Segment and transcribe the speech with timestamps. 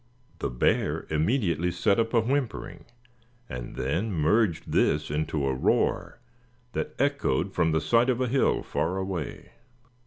[0.39, 2.85] The bear immediately set up a whimpering,
[3.47, 6.19] and then merged this into a roar
[6.73, 9.51] that echoed from the side of the hill far away.